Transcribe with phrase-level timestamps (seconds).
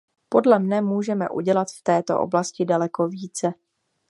[0.29, 3.53] Podle mne můžeme udělat v této oblasti daleko více.